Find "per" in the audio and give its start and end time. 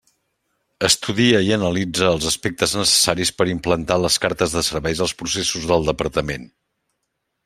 3.41-3.47